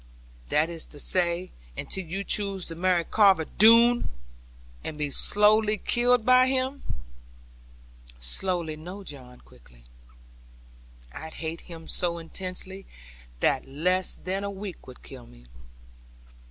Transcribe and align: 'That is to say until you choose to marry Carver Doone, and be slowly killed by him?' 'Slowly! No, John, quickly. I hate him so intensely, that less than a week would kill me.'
'That 0.49 0.67
is 0.67 0.87
to 0.87 0.97
say 0.97 1.51
until 1.77 2.03
you 2.03 2.23
choose 2.23 2.65
to 2.65 2.73
marry 2.73 3.03
Carver 3.03 3.45
Doone, 3.45 4.07
and 4.83 4.97
be 4.97 5.11
slowly 5.11 5.77
killed 5.77 6.25
by 6.25 6.47
him?' 6.47 6.81
'Slowly! 8.19 8.75
No, 8.75 9.03
John, 9.03 9.41
quickly. 9.41 9.83
I 11.13 11.29
hate 11.29 11.61
him 11.69 11.87
so 11.87 12.17
intensely, 12.17 12.87
that 13.41 13.67
less 13.67 14.15
than 14.15 14.43
a 14.43 14.49
week 14.49 14.87
would 14.87 15.03
kill 15.03 15.27
me.' 15.27 15.45